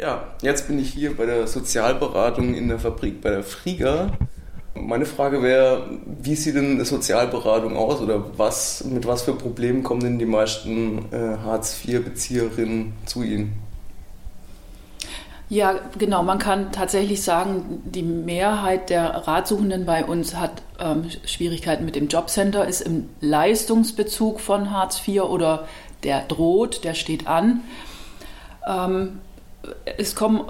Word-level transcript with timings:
Ja, 0.00 0.28
jetzt 0.42 0.68
bin 0.68 0.78
ich 0.78 0.90
hier 0.90 1.16
bei 1.16 1.26
der 1.26 1.48
Sozialberatung 1.48 2.54
in 2.54 2.68
der 2.68 2.78
Fabrik 2.78 3.20
bei 3.20 3.30
der 3.30 3.42
Frieger. 3.42 4.12
Meine 4.74 5.06
Frage 5.06 5.42
wäre, 5.42 5.90
wie 6.22 6.36
sieht 6.36 6.54
denn 6.54 6.72
eine 6.72 6.84
Sozialberatung 6.84 7.76
aus 7.76 8.00
oder 8.00 8.38
was, 8.38 8.84
mit 8.84 9.08
was 9.08 9.22
für 9.22 9.34
Problemen 9.34 9.82
kommen 9.82 10.00
denn 10.00 10.20
die 10.20 10.24
meisten 10.24 11.06
äh, 11.10 11.38
Hartz-IV-Bezieherinnen 11.44 12.92
zu 13.06 13.24
Ihnen? 13.24 13.60
Ja, 15.48 15.80
genau. 15.98 16.22
Man 16.22 16.38
kann 16.38 16.70
tatsächlich 16.70 17.24
sagen, 17.24 17.82
die 17.84 18.04
Mehrheit 18.04 18.90
der 18.90 19.26
Ratsuchenden 19.26 19.84
bei 19.84 20.04
uns 20.04 20.36
hat 20.36 20.62
ähm, 20.78 21.06
Schwierigkeiten 21.24 21.84
mit 21.84 21.96
dem 21.96 22.06
Jobcenter, 22.06 22.68
ist 22.68 22.82
im 22.82 23.08
Leistungsbezug 23.20 24.38
von 24.38 24.70
Hartz 24.70 25.02
IV 25.08 25.22
oder 25.22 25.66
der 26.04 26.20
droht, 26.20 26.84
der 26.84 26.94
steht 26.94 27.26
an. 27.26 27.62
Ähm, 28.64 29.20
es, 29.96 30.14
kommen, 30.14 30.44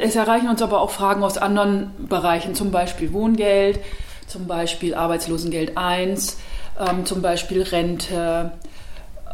es 0.00 0.16
erreichen 0.16 0.48
uns 0.48 0.62
aber 0.62 0.80
auch 0.80 0.90
Fragen 0.90 1.22
aus 1.22 1.38
anderen 1.38 1.92
Bereichen, 2.08 2.54
zum 2.54 2.70
Beispiel 2.70 3.12
Wohngeld, 3.12 3.80
zum 4.26 4.46
Beispiel 4.46 4.94
Arbeitslosengeld 4.94 5.76
1, 5.76 6.38
ähm, 6.78 7.04
zum 7.04 7.22
Beispiel 7.22 7.62
Rente, 7.62 8.52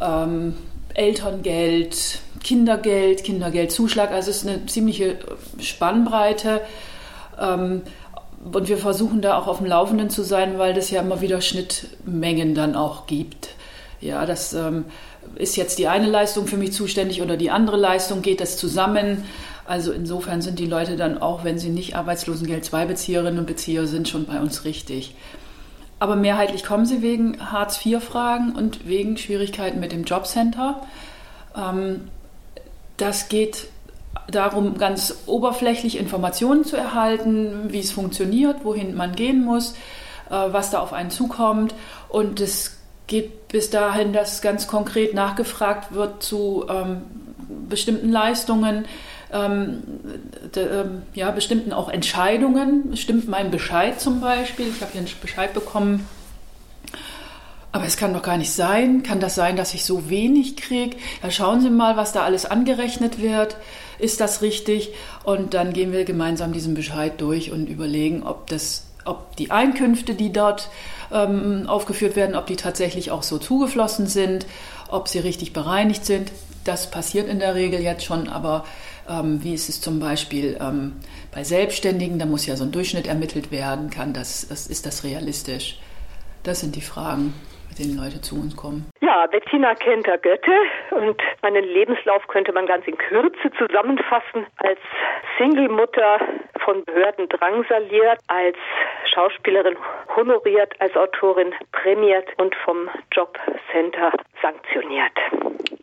ähm, 0.01 0.55
Elterngeld, 0.93 2.19
Kindergeld, 2.43 3.23
Kindergeldzuschlag. 3.23 4.11
Also 4.11 4.31
es 4.31 4.37
ist 4.37 4.47
eine 4.47 4.65
ziemliche 4.65 5.17
Spannbreite. 5.59 6.61
Ähm, 7.39 7.83
und 8.51 8.69
wir 8.69 8.77
versuchen 8.77 9.21
da 9.21 9.37
auch 9.37 9.47
auf 9.47 9.57
dem 9.57 9.67
Laufenden 9.67 10.09
zu 10.09 10.23
sein, 10.23 10.57
weil 10.57 10.73
das 10.73 10.89
ja 10.91 11.01
immer 11.01 11.21
wieder 11.21 11.41
Schnittmengen 11.41 12.55
dann 12.55 12.75
auch 12.75 13.07
gibt. 13.07 13.49
Ja, 13.99 14.25
das 14.25 14.53
ähm, 14.53 14.85
ist 15.35 15.55
jetzt 15.55 15.79
die 15.79 15.87
eine 15.87 16.07
Leistung 16.07 16.47
für 16.47 16.57
mich 16.57 16.73
zuständig 16.73 17.21
oder 17.21 17.37
die 17.37 17.51
andere 17.51 17.77
Leistung, 17.77 18.21
geht 18.21 18.41
das 18.41 18.57
zusammen? 18.57 19.23
Also 19.65 19.91
insofern 19.91 20.41
sind 20.41 20.59
die 20.59 20.65
Leute 20.65 20.95
dann 20.95 21.17
auch, 21.17 21.43
wenn 21.43 21.59
sie 21.59 21.69
nicht 21.69 21.95
Arbeitslosengeld 21.95 22.71
II 22.71 22.85
Bezieherinnen 22.85 23.39
und 23.39 23.45
Bezieher 23.45 23.85
sind, 23.85 24.07
schon 24.07 24.25
bei 24.25 24.39
uns 24.39 24.63
richtig. 24.63 25.13
Aber 25.99 26.15
mehrheitlich 26.15 26.63
kommen 26.63 26.85
sie 26.85 27.01
wegen 27.01 27.51
Hartz-IV-Fragen 27.51 28.55
und 28.55 28.87
wegen 28.87 29.17
Schwierigkeiten 29.17 29.79
mit 29.79 29.91
dem 29.91 30.03
Jobcenter. 30.03 30.81
Ähm, 31.55 32.09
das 32.97 33.29
geht 33.29 33.67
darum, 34.29 34.77
ganz 34.77 35.23
oberflächlich 35.25 35.97
Informationen 35.97 36.63
zu 36.63 36.75
erhalten, 36.75 37.71
wie 37.71 37.79
es 37.79 37.91
funktioniert, 37.91 38.63
wohin 38.63 38.95
man 38.95 39.15
gehen 39.15 39.43
muss, 39.43 39.71
äh, 40.29 40.51
was 40.51 40.69
da 40.69 40.79
auf 40.79 40.93
einen 40.93 41.11
zukommt. 41.11 41.73
Und 42.09 42.39
es 42.39 42.76
geht 43.07 43.47
bis 43.47 43.69
dahin, 43.69 44.13
dass 44.13 44.41
ganz 44.41 44.67
konkret 44.67 45.13
nachgefragt 45.13 45.93
wird 45.93 46.21
zu 46.21 46.65
ähm, 46.69 47.01
bestimmten 47.69 48.11
Leistungen, 48.11 48.85
ähm, 49.31 49.83
de, 50.55 50.81
ähm, 50.81 51.01
ja, 51.13 51.31
bestimmten 51.31 51.73
auch 51.73 51.89
Entscheidungen. 51.89 52.95
Stimmt 52.95 53.27
mein 53.27 53.51
Bescheid 53.51 53.99
zum 53.99 54.21
Beispiel? 54.21 54.67
Ich 54.67 54.81
habe 54.81 54.91
hier 54.91 55.01
einen 55.01 55.09
Bescheid 55.21 55.53
bekommen. 55.53 56.07
Aber 57.71 57.85
es 57.85 57.97
kann 57.97 58.13
doch 58.13 58.23
gar 58.23 58.37
nicht 58.37 58.53
sein. 58.53 59.03
Kann 59.03 59.19
das 59.19 59.35
sein, 59.35 59.55
dass 59.55 59.73
ich 59.73 59.85
so 59.85 60.09
wenig 60.09 60.55
kriege? 60.55 60.97
Ja, 61.21 61.29
schauen 61.31 61.61
Sie 61.61 61.69
mal, 61.69 61.97
was 61.97 62.11
da 62.11 62.23
alles 62.23 62.45
angerechnet 62.45 63.21
wird. 63.21 63.57
Ist 63.99 64.19
das 64.19 64.41
richtig? 64.41 64.93
Und 65.23 65.53
dann 65.53 65.73
gehen 65.73 65.91
wir 65.91 66.05
gemeinsam 66.05 66.53
diesen 66.53 66.73
Bescheid 66.73 67.19
durch 67.19 67.51
und 67.51 67.67
überlegen, 67.67 68.23
ob 68.23 68.47
das 68.47 68.86
ob 69.07 69.35
die 69.35 69.51
Einkünfte, 69.51 70.13
die 70.13 70.31
dort 70.31 70.69
ähm, 71.11 71.65
aufgeführt 71.67 72.15
werden, 72.15 72.35
ob 72.35 72.47
die 72.47 72.55
tatsächlich 72.55 73.11
auch 73.11 73.23
so 73.23 73.37
zugeflossen 73.37 74.07
sind, 74.07 74.45
ob 74.89 75.07
sie 75.07 75.19
richtig 75.19 75.53
bereinigt 75.53 76.05
sind. 76.05 76.31
Das 76.63 76.91
passiert 76.91 77.29
in 77.29 77.39
der 77.39 77.55
Regel 77.55 77.81
jetzt 77.81 78.03
schon, 78.03 78.27
aber 78.27 78.65
ähm, 79.09 79.43
wie 79.43 79.53
ist 79.53 79.69
es 79.69 79.79
zum 79.79 79.99
Beispiel 79.99 80.57
ähm, 80.59 80.93
bei 81.31 81.43
Selbstständigen? 81.43 82.19
Da 82.19 82.25
muss 82.25 82.45
ja 82.45 82.57
so 82.57 82.65
ein 82.65 82.71
Durchschnitt 82.71 83.07
ermittelt 83.07 83.51
werden. 83.51 83.89
Kann 83.89 84.13
das, 84.13 84.47
das, 84.49 84.67
ist 84.67 84.85
das 84.85 85.03
realistisch? 85.03 85.79
Das 86.43 86.59
sind 86.59 86.75
die 86.75 86.81
Fragen 86.81 87.33
denen 87.77 87.97
Leute 87.97 88.21
zu 88.21 88.35
uns 88.35 88.55
kommen? 88.55 88.85
Ja, 89.01 89.27
Bettina 89.27 89.75
Kenter 89.75 90.17
Götte 90.17 90.51
und 90.91 91.21
meinen 91.41 91.63
Lebenslauf 91.63 92.25
könnte 92.27 92.51
man 92.51 92.65
ganz 92.65 92.85
in 92.87 92.97
Kürze 92.97 93.51
zusammenfassen. 93.57 94.45
Als 94.57 94.79
Single-Mutter 95.37 96.19
von 96.63 96.83
Behörden 96.85 97.29
drangsaliert, 97.29 98.19
als 98.27 98.57
Schauspielerin 99.13 99.75
honoriert, 100.15 100.73
als 100.79 100.95
Autorin 100.95 101.53
prämiert 101.71 102.27
und 102.37 102.55
vom 102.65 102.89
Jobcenter 103.11 104.11
sanktioniert. 104.41 105.13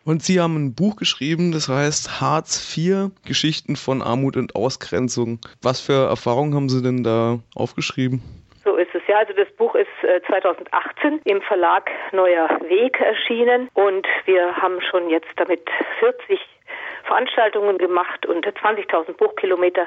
Und 0.05 0.23
Sie 0.23 0.39
haben 0.39 0.57
ein 0.57 0.75
Buch 0.75 0.97
geschrieben, 0.97 1.53
das 1.53 1.69
heißt 1.69 2.21
Hartz 2.21 2.77
IV, 2.77 3.11
Geschichten 3.25 3.77
von 3.77 4.03
Armut 4.03 4.37
und 4.37 4.55
Ausgrenzung. 4.55 5.39
Was 5.63 5.81
für 5.81 6.09
Erfahrungen 6.09 6.55
haben 6.55 6.69
Sie 6.69 6.83
denn 6.83 7.03
da 7.03 7.39
aufgeschrieben? 7.55 8.44
So 9.07 9.09
ist 9.09 9.09
es 9.09 9.09
ja. 9.09 9.19
Also 9.19 9.33
das 9.33 9.51
Buch 9.57 9.75
ist 9.75 9.89
2018 10.27 11.21
äh, 11.25 11.31
im 11.31 11.43
Verlag 11.43 11.91
Neuer 12.13 12.49
Weg 12.69 13.01
erschienen 13.01 13.69
und 13.75 14.07
wir 14.27 14.57
haben 14.57 14.81
schon 14.81 15.11
jetzt 15.11 15.29
damit 15.37 15.63
40 16.01 16.41
Veranstaltungen 17.05 17.77
gemacht 17.77 18.25
und 18.25 18.47
20.000 18.47 19.13
Buchkilometer 19.19 19.87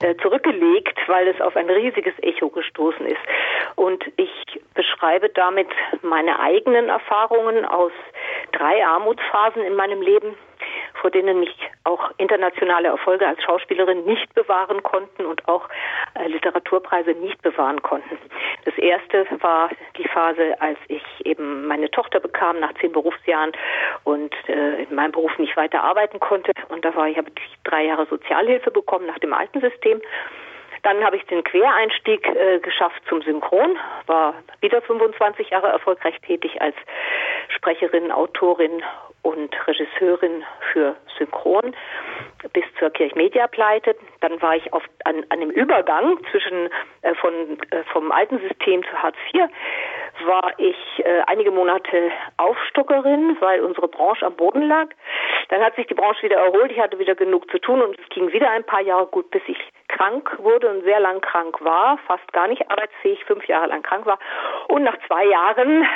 äh, 0.00 0.14
zurückgelegt, 0.22 0.96
weil 1.08 1.26
es 1.26 1.40
auf 1.40 1.56
ein 1.56 1.68
riesiges 1.68 2.14
Echo 2.22 2.50
gestoßen 2.50 3.04
ist. 3.04 3.20
Und 3.74 4.04
ich 4.16 4.60
beschreibe 4.74 5.28
damit 5.30 5.68
meine 6.02 6.38
eigenen 6.38 6.88
Erfahrungen 6.88 7.64
aus 7.64 7.92
drei 8.52 8.86
Armutsphasen 8.86 9.62
in 9.62 9.74
meinem 9.74 10.00
Leben 10.00 10.36
vor 11.00 11.10
denen 11.10 11.40
mich 11.40 11.54
auch 11.84 12.10
internationale 12.18 12.88
Erfolge 12.88 13.26
als 13.26 13.42
Schauspielerin 13.42 14.04
nicht 14.04 14.32
bewahren 14.34 14.82
konnten 14.82 15.24
und 15.24 15.46
auch 15.48 15.68
äh, 16.14 16.28
Literaturpreise 16.28 17.12
nicht 17.12 17.40
bewahren 17.42 17.82
konnten. 17.82 18.18
Das 18.64 18.76
erste 18.78 19.26
war 19.40 19.70
die 19.96 20.08
Phase, 20.08 20.60
als 20.60 20.78
ich 20.88 21.02
eben 21.24 21.66
meine 21.66 21.90
Tochter 21.90 22.20
bekam 22.20 22.60
nach 22.60 22.74
zehn 22.74 22.92
Berufsjahren 22.92 23.52
und 24.04 24.34
äh, 24.48 24.82
in 24.82 24.94
meinem 24.94 25.12
Beruf 25.12 25.36
nicht 25.38 25.56
weiter 25.56 25.82
arbeiten 25.82 26.20
konnte. 26.20 26.52
Und 26.68 26.84
da 26.84 26.94
war 26.94 27.08
ich, 27.08 27.16
habe 27.16 27.30
drei 27.64 27.84
Jahre 27.84 28.06
Sozialhilfe 28.06 28.70
bekommen 28.70 29.06
nach 29.06 29.18
dem 29.18 29.32
alten 29.32 29.60
System. 29.60 30.00
Dann 30.82 31.04
habe 31.04 31.16
ich 31.16 31.24
den 31.26 31.42
Quereinstieg 31.42 32.26
äh, 32.28 32.60
geschafft 32.60 33.02
zum 33.08 33.20
Synchron, 33.22 33.76
war 34.06 34.34
wieder 34.60 34.80
25 34.82 35.50
Jahre 35.50 35.68
erfolgreich 35.68 36.14
tätig 36.20 36.62
als 36.62 36.76
Sprecherin, 37.48 38.12
Autorin 38.12 38.82
und 39.26 39.54
Regisseurin 39.66 40.44
für 40.72 40.94
Synchron 41.18 41.74
bis 42.52 42.64
zur 42.78 42.90
Kirchmedia-Pleite. 42.90 43.96
Dann 44.20 44.40
war 44.40 44.54
ich 44.54 44.72
auf, 44.72 44.84
an, 45.04 45.24
an 45.30 45.40
dem 45.40 45.50
Übergang 45.50 46.18
zwischen 46.30 46.68
äh, 47.02 47.14
von, 47.16 47.58
äh, 47.70 47.82
vom 47.92 48.12
alten 48.12 48.38
System 48.38 48.84
zu 48.84 49.02
Hartz 49.02 49.16
IV 49.34 49.48
war 50.24 50.52
ich 50.58 50.76
äh, 51.04 51.22
einige 51.26 51.50
Monate 51.50 52.10
Aufstockerin, 52.36 53.36
weil 53.40 53.60
unsere 53.60 53.88
Branche 53.88 54.24
am 54.24 54.34
Boden 54.34 54.62
lag. 54.62 54.88
Dann 55.48 55.62
hat 55.62 55.76
sich 55.76 55.86
die 55.86 55.94
Branche 55.94 56.22
wieder 56.22 56.38
erholt. 56.38 56.72
Ich 56.72 56.80
hatte 56.80 56.98
wieder 56.98 57.14
genug 57.14 57.50
zu 57.50 57.58
tun 57.58 57.82
und 57.82 57.98
es 57.98 58.08
ging 58.08 58.32
wieder 58.32 58.50
ein 58.50 58.64
paar 58.64 58.80
Jahre 58.80 59.06
gut, 59.06 59.30
bis 59.30 59.42
ich 59.46 59.58
krank 59.96 60.36
wurde 60.38 60.68
und 60.68 60.84
sehr 60.84 61.00
lang 61.00 61.20
krank 61.20 61.56
war, 61.60 61.98
fast 62.06 62.30
gar 62.32 62.48
nicht 62.48 62.70
arbeitsfähig, 62.70 63.24
fünf 63.24 63.46
Jahre 63.46 63.68
lang 63.68 63.82
krank 63.82 64.06
war. 64.06 64.18
Und 64.68 64.82
nach 64.82 64.96
zwei 65.06 65.24
Jahren 65.24 65.86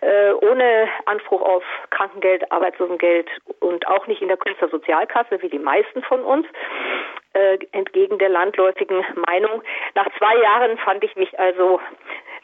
äh, 0.00 0.32
ohne 0.32 0.88
Anspruch 1.06 1.42
auf 1.42 1.64
Krankengeld, 1.90 2.50
Arbeitslosengeld 2.50 3.28
und 3.60 3.86
auch 3.88 4.06
nicht 4.06 4.22
in 4.22 4.28
der 4.28 4.36
Künstlersozialkasse, 4.36 5.42
wie 5.42 5.48
die 5.48 5.58
meisten 5.58 6.02
von 6.02 6.20
uns, 6.20 6.46
äh, 7.34 7.58
entgegen 7.72 8.18
der 8.18 8.28
landläufigen 8.28 9.04
Meinung. 9.26 9.62
Nach 9.94 10.08
zwei 10.18 10.36
Jahren 10.36 10.78
fand 10.78 11.02
ich 11.04 11.16
mich 11.16 11.38
also 11.38 11.80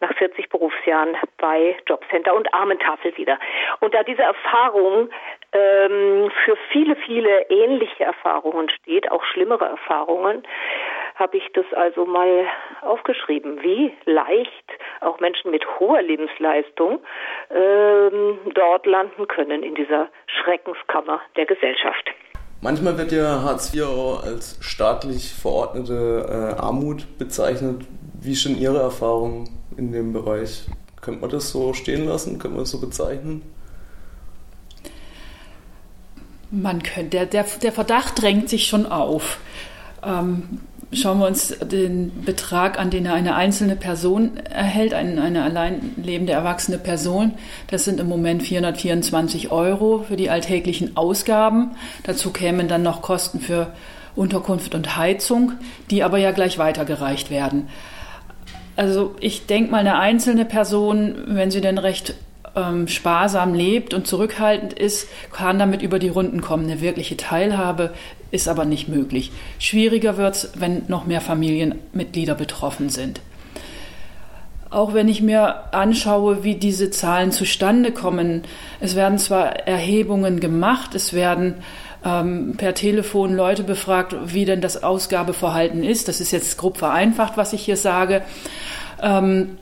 nach 0.00 0.14
40 0.14 0.48
Berufsjahren 0.48 1.16
bei 1.38 1.76
Jobcenter 1.86 2.34
und 2.34 2.52
Armentafel 2.54 3.16
wieder. 3.16 3.38
Und 3.80 3.94
da 3.94 4.02
diese 4.02 4.22
Erfahrung 4.22 5.10
ähm, 5.52 6.30
für 6.44 6.56
viele, 6.70 6.96
viele 6.96 7.42
ähnliche 7.50 8.04
Erfahrungen 8.04 8.68
steht, 8.70 9.10
auch 9.10 9.24
schlimmere 9.24 9.66
Erfahrungen, 9.66 10.44
habe 11.18 11.36
ich 11.36 11.44
das 11.52 11.66
also 11.76 12.06
mal 12.06 12.46
aufgeschrieben, 12.82 13.60
wie 13.62 13.92
leicht 14.04 14.64
auch 15.00 15.18
Menschen 15.20 15.50
mit 15.50 15.64
hoher 15.78 16.00
Lebensleistung 16.00 17.00
ähm, 17.50 18.38
dort 18.54 18.86
landen 18.86 19.26
können 19.26 19.62
in 19.62 19.74
dieser 19.74 20.08
Schreckenskammer 20.26 21.20
der 21.36 21.46
Gesellschaft. 21.46 22.10
Manchmal 22.60 22.96
wird 22.98 23.12
ja 23.12 23.42
Hartz 23.42 23.74
IV 23.74 23.86
als 24.24 24.58
staatlich 24.60 25.34
verordnete 25.34 26.54
äh, 26.56 26.60
Armut 26.60 27.18
bezeichnet. 27.18 27.82
Wie 28.20 28.32
ist 28.32 28.44
denn 28.44 28.56
Ihre 28.56 28.78
Erfahrung 28.78 29.48
in 29.76 29.92
dem 29.92 30.12
Bereich? 30.12 30.66
Könnte 31.00 31.20
man 31.20 31.30
das 31.30 31.50
so 31.50 31.72
stehen 31.72 32.06
lassen? 32.06 32.38
Könnte 32.38 32.56
man 32.56 32.64
das 32.64 32.70
so 32.70 32.80
bezeichnen? 32.80 33.42
Man 36.50 36.82
könnte, 36.82 37.10
der, 37.10 37.26
der, 37.26 37.44
der 37.62 37.72
Verdacht 37.72 38.20
drängt 38.20 38.48
sich 38.48 38.66
schon 38.66 38.86
auf. 38.86 39.38
Ähm, 40.04 40.60
schauen 40.92 41.18
wir 41.18 41.26
uns 41.26 41.54
den 41.58 42.24
Betrag 42.24 42.78
an, 42.78 42.90
den 42.90 43.06
eine 43.06 43.34
einzelne 43.34 43.76
Person 43.76 44.38
erhält, 44.38 44.94
eine, 44.94 45.22
eine 45.22 45.44
allein 45.44 45.92
lebende 45.96 46.32
erwachsene 46.32 46.78
Person. 46.78 47.34
Das 47.70 47.84
sind 47.84 48.00
im 48.00 48.08
Moment 48.08 48.42
424 48.42 49.50
Euro 49.50 50.04
für 50.06 50.16
die 50.16 50.30
alltäglichen 50.30 50.96
Ausgaben. 50.96 51.72
Dazu 52.04 52.30
kämen 52.30 52.68
dann 52.68 52.82
noch 52.82 53.02
Kosten 53.02 53.40
für 53.40 53.72
Unterkunft 54.16 54.74
und 54.74 54.96
Heizung, 54.96 55.52
die 55.90 56.02
aber 56.02 56.18
ja 56.18 56.32
gleich 56.32 56.58
weitergereicht 56.58 57.30
werden. 57.30 57.68
Also 58.76 59.14
ich 59.20 59.46
denke 59.46 59.70
mal, 59.70 59.78
eine 59.78 59.98
einzelne 59.98 60.44
Person, 60.44 61.16
wenn 61.26 61.50
sie 61.50 61.60
denn 61.60 61.78
recht 61.78 62.14
ähm, 62.56 62.88
sparsam 62.88 63.54
lebt 63.54 63.94
und 63.94 64.06
zurückhaltend 64.06 64.72
ist, 64.72 65.08
kann 65.32 65.58
damit 65.58 65.82
über 65.82 65.98
die 65.98 66.08
Runden 66.08 66.40
kommen. 66.40 66.64
Eine 66.64 66.80
wirkliche 66.80 67.16
Teilhabe 67.16 67.92
ist 68.30 68.48
aber 68.48 68.64
nicht 68.64 68.88
möglich. 68.88 69.32
Schwieriger 69.58 70.16
wird 70.16 70.34
es, 70.36 70.50
wenn 70.56 70.82
noch 70.88 71.06
mehr 71.06 71.20
Familienmitglieder 71.20 72.34
betroffen 72.34 72.90
sind. 72.90 73.20
Auch 74.70 74.92
wenn 74.92 75.08
ich 75.08 75.22
mir 75.22 75.72
anschaue, 75.72 76.44
wie 76.44 76.54
diese 76.54 76.90
Zahlen 76.90 77.32
zustande 77.32 77.90
kommen, 77.90 78.42
es 78.80 78.96
werden 78.96 79.18
zwar 79.18 79.66
Erhebungen 79.66 80.40
gemacht, 80.40 80.94
es 80.94 81.14
werden 81.14 81.54
ähm, 82.04 82.54
per 82.58 82.74
Telefon 82.74 83.34
Leute 83.34 83.62
befragt, 83.62 84.14
wie 84.26 84.44
denn 84.44 84.60
das 84.60 84.82
Ausgabeverhalten 84.82 85.82
ist. 85.82 86.08
Das 86.08 86.20
ist 86.20 86.32
jetzt 86.32 86.58
grob 86.58 86.76
vereinfacht, 86.76 87.38
was 87.38 87.54
ich 87.54 87.64
hier 87.64 87.78
sage. 87.78 88.22
Ähm, 89.02 89.56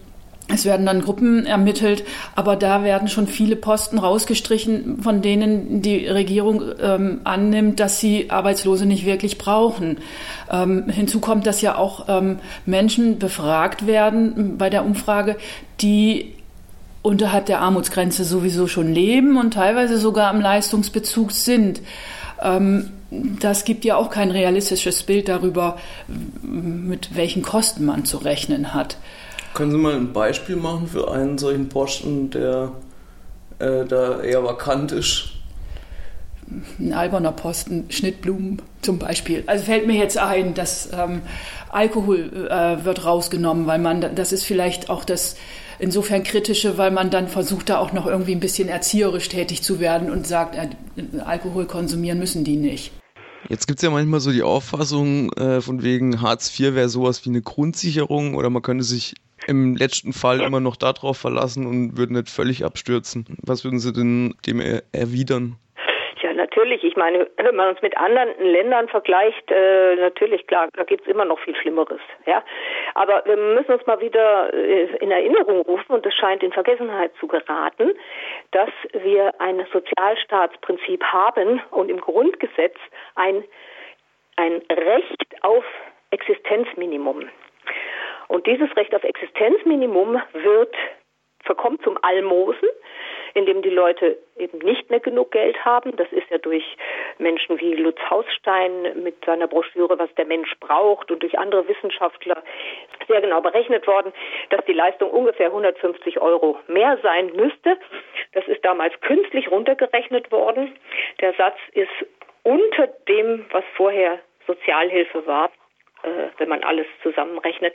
es 0.49 0.65
werden 0.65 0.87
dann 0.87 1.03
Gruppen 1.03 1.45
ermittelt, 1.45 2.05
aber 2.37 2.55
da 2.55 2.85
werden 2.85 3.09
schon 3.09 3.27
viele 3.27 3.57
Posten 3.57 3.99
rausgestrichen, 3.99 5.03
von 5.03 5.21
denen 5.21 5.83
die 5.83 6.07
Regierung 6.07 6.63
ähm, 6.81 7.21
annimmt, 7.25 7.81
dass 7.81 7.99
sie 7.99 8.31
Arbeitslose 8.31 8.87
nicht 8.87 9.05
wirklich 9.05 9.39
brauchen. 9.39 9.99
Ähm, 10.51 10.89
hinzu 10.89 11.19
kommt, 11.19 11.47
dass 11.47 11.63
ja 11.63 11.77
auch 11.77 12.05
ähm, 12.09 12.39
Menschen 12.65 13.19
befragt 13.19 13.89
werden 13.89 14.57
bei 14.57 14.71
der 14.71 14.85
Umfrage, 14.85 15.37
die 15.81 16.33
unterhalb 17.03 17.47
der 17.47 17.61
Armutsgrenze 17.61 18.25
sowieso 18.25 18.69
schon 18.69 18.93
leben 18.93 19.39
und 19.39 19.55
teilweise 19.55 19.99
sogar 19.99 20.29
am 20.29 20.41
Leistungsbezug 20.41 21.33
sind. 21.33 21.81
Ähm, 22.41 22.91
das 23.11 23.65
gibt 23.65 23.85
ja 23.85 23.97
auch 23.97 24.11
kein 24.11 24.31
realistisches 24.31 25.03
Bild 25.03 25.29
darüber, 25.29 25.79
mit 26.43 27.17
welchen 27.17 27.43
Kosten 27.43 27.85
man 27.85 28.05
zu 28.05 28.19
rechnen 28.19 28.75
hat. 28.75 28.97
Können 29.57 29.71
Sie 29.71 29.79
mal 29.79 29.95
ein 29.95 30.13
Beispiel 30.13 30.57
machen 30.57 30.87
für 30.87 31.11
einen 31.11 31.39
solchen 31.39 31.71
Posten, 31.71 32.29
der 32.29 32.73
äh, 33.59 33.87
da 33.87 34.21
eher 34.21 34.45
vakant 34.45 34.93
ist? 34.93 35.31
Ein 36.79 36.93
alberner 36.93 37.33
Posten, 37.33 37.87
Schnittblumen 37.89 38.61
zum 38.83 38.99
Beispiel. 38.99 39.45
Also 39.47 39.65
fällt 39.65 39.87
mir 39.87 39.97
jetzt 39.97 40.19
ein, 40.19 40.53
dass 40.53 40.91
ähm, 40.93 41.23
Alkohol 41.71 42.49
äh, 42.51 42.85
wird 42.85 43.07
rausgenommen, 43.07 43.67
weil 43.67 43.79
man, 43.79 44.15
das 44.15 44.33
ist 44.33 44.45
vielleicht 44.45 44.91
auch 44.91 45.07
das 45.07 45.37
insofern 45.79 46.23
kritische, 46.23 46.77
weil 46.77 46.91
man 46.91 47.09
dann 47.09 47.27
versucht, 47.27 47.71
da 47.71 47.79
auch 47.79 47.95
noch 47.95 48.07
irgendwie 48.07 48.33
ein 48.33 48.41
bisschen 48.41 48.69
erzieherisch 48.69 49.31
tätig 49.31 49.63
zu 49.63 49.81
werden 49.81 50.11
und 50.11 50.27
sagt, 50.27 50.55
äh, 50.55 51.21
Alkohol 51.21 51.65
konsumieren 51.65 52.19
müssen 52.19 52.45
die 52.45 52.57
nicht. 52.57 52.93
Jetzt 53.49 53.67
gibt 53.67 53.79
es 53.79 53.83
ja 53.83 53.91
manchmal 53.91 54.21
so 54.21 54.33
die 54.33 54.43
Auffassung 54.43 55.33
äh, 55.33 55.63
von 55.63 55.83
wegen 55.83 56.21
Hartz 56.21 56.53
IV 56.61 56.75
wäre 56.75 56.91
sowas 56.91 57.25
wie 57.25 57.31
eine 57.31 57.41
Grundsicherung 57.41 58.35
oder 58.35 58.51
man 58.51 58.61
könnte 58.61 58.85
sich 58.85 59.15
im 59.47 59.77
letzten 59.77 60.13
Fall 60.13 60.41
immer 60.41 60.61
noch 60.61 60.77
darauf 60.77 61.19
verlassen 61.19 61.67
und 61.67 61.97
würden 61.99 62.17
nicht 62.17 62.31
völlig 62.31 62.65
abstürzen. 62.65 63.25
Was 63.47 63.65
würden 63.65 63.79
Sie 63.79 63.93
denn 63.93 64.35
dem 64.47 64.61
erwidern? 64.93 65.57
Ja, 66.23 66.33
natürlich. 66.33 66.83
Ich 66.83 66.97
meine, 66.97 67.29
wenn 67.37 67.55
man 67.55 67.69
uns 67.69 67.83
mit 67.83 67.97
anderen 67.97 68.31
Ländern 68.41 68.89
vergleicht, 68.89 69.51
äh, 69.51 69.97
natürlich, 69.97 70.47
klar, 70.47 70.69
da 70.73 70.83
gibt 70.83 71.03
es 71.03 71.09
immer 71.09 71.25
noch 71.25 71.39
viel 71.39 71.55
Schlimmeres. 71.55 72.01
Ja, 72.27 72.43
aber 72.95 73.23
wir 73.27 73.37
müssen 73.37 73.73
uns 73.73 73.87
mal 73.87 74.01
wieder 74.01 74.53
äh, 74.53 74.97
in 74.97 75.11
Erinnerung 75.11 75.61
rufen 75.61 75.93
und 75.93 76.05
es 76.07 76.15
scheint 76.15 76.43
in 76.43 76.53
Vergessenheit 76.53 77.13
zu 77.21 77.29
geraten, 77.29 77.93
dass 78.51 78.71
wir 78.93 79.41
ein 79.41 79.65
Sozialstaatsprinzip 79.73 81.05
haben 81.05 81.61
und 81.71 81.91
im 81.91 82.01
Grundgesetz 82.01 82.77
ein 83.15 83.45
ein 84.37 84.61
Recht 84.71 85.25
auf 85.43 85.65
Existenzminimum. 86.11 87.29
Und 88.29 88.47
dieses 88.47 88.75
Recht 88.77 88.95
auf 88.95 89.05
Existenzminimum 89.05 90.21
wird 90.33 90.75
verkommt 91.47 91.83
zum 91.83 91.97
Almosen, 92.03 92.69
indem 93.35 93.63
die 93.63 93.71
Leute 93.71 94.19
eben 94.37 94.59
nicht 94.59 94.91
mehr 94.91 95.01
genug 95.01 95.31
Geld 95.31 95.65
haben. 95.65 95.95
Das 95.97 96.11
ist 96.11 96.29
ja 96.31 96.39
durch 96.39 96.65
Menschen 97.19 97.59
wie 97.61 97.75
Lutz 97.75 97.99
Hausstein 98.11 99.03
mit 99.03 99.25
seiner 99.25 99.47
Broschüre, 99.47 99.99
was 99.99 100.13
der 100.17 100.27
Mensch 100.27 100.53
braucht 100.61 101.11
und 101.11 101.23
durch 101.23 101.39
andere 101.39 101.69
Wissenschaftler 101.69 102.43
sehr 103.07 103.21
genau 103.21 103.41
berechnet 103.41 103.87
worden, 103.87 104.13
dass 104.51 104.65
die 104.65 104.73
Leistung 104.73 105.11
ungefähr 105.11 105.47
150 105.47 106.21
Euro 106.21 106.59
mehr 106.67 106.99
sein 107.03 107.31
müsste. 107.35 107.79
Das 108.33 108.47
ist 108.49 108.65
damals 108.65 108.99
künstlich 109.01 109.51
runtergerechnet 109.51 110.33
worden. 110.33 110.75
Der 111.21 111.33
Satz 111.35 111.59
ist 111.73 111.91
unter 112.43 112.89
dem, 113.09 113.47
was 113.51 113.65
vorher 113.77 114.19
Sozialhilfe 114.47 115.27
war 115.27 115.51
äh, 116.07 116.31
wenn 116.39 116.49
man 116.49 116.63
alles 116.63 116.87
zusammenrechnet, 117.03 117.75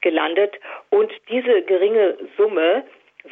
gelandet. 0.00 0.58
Und 0.90 1.12
diese 1.28 1.62
geringe 1.62 2.18
Summe 2.36 2.84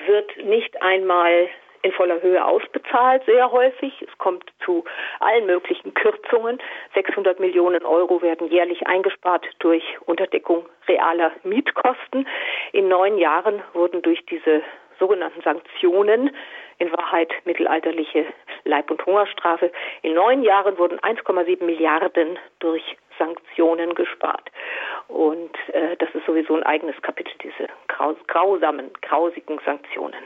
wird 0.07 0.37
nicht 0.45 0.81
einmal 0.81 1.49
in 1.83 1.93
voller 1.93 2.21
Höhe 2.23 2.45
ausbezahlt, 2.45 3.25
sehr 3.25 3.51
häufig. 3.53 3.93
Es 4.03 4.19
kommt 4.19 4.45
zu 4.65 4.85
allen 5.21 5.47
möglichen 5.47 5.95
Kürzungen. 5.95 6.59
600 6.95 7.39
Millionen 7.41 7.85
Euro 7.85 8.21
werden 8.23 8.49
jährlich 8.49 8.87
eingespart 8.87 9.47
durch 9.61 9.85
Unterdeckung 10.07 10.67
realer 10.89 11.33
Mietkosten. 11.45 12.27
In 12.73 12.89
neun 12.89 13.19
Jahren 13.19 13.63
wurden 13.75 14.03
durch 14.03 14.25
diese 14.27 14.63
sogenannten 14.99 15.41
Sanktionen, 15.43 16.35
in 16.79 16.93
Wahrheit 16.93 17.33
mittelalterliche 17.45 18.27
Leib- 18.65 18.91
und 18.91 19.05
Hungerstrafe, 19.05 19.71
in 20.03 20.15
neun 20.15 20.43
Jahren 20.43 20.79
wurden 20.79 20.99
1,7 20.99 21.65
Milliarden 21.65 22.39
durch 22.59 22.97
Sanktionen 23.19 23.95
gespart. 23.95 24.51
Und 25.09 25.51
äh, 25.73 25.97
das 25.99 26.09
ist 26.15 26.27
sowieso 26.27 26.57
ein 26.57 26.63
eigenes 26.63 27.01
Kapitel, 27.03 27.33
diese 27.43 27.69
graus 27.89 28.17
grausamen, 28.27 28.91
grausigen 29.03 29.59
Sanktionen. 29.65 30.23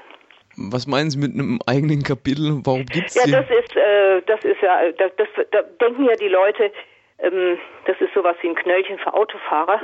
Was 0.57 0.87
meinen 0.87 1.11
Sie 1.11 1.19
mit 1.19 1.33
einem 1.33 1.61
eigenen 1.67 2.03
Kapitel? 2.03 2.61
Warum 2.65 2.85
gibt 2.85 3.07
es 3.07 3.15
Ja, 3.15 3.41
das 3.41 3.49
ist, 3.51 3.75
äh, 3.75 4.23
das 4.27 4.45
ist 4.45 4.61
ja, 4.61 4.93
das, 4.93 5.13
das, 5.17 5.29
da 5.51 5.63
denken 5.63 6.05
ja 6.05 6.15
die 6.15 6.29
Leute, 6.29 6.71
ähm, 7.19 7.59
das 7.87 7.99
ist 8.01 8.13
sowas 8.13 8.37
wie 8.43 8.49
ein 8.49 8.55
Knöllchen 8.55 8.99
für 8.99 9.15
Autofahrer, 9.15 9.81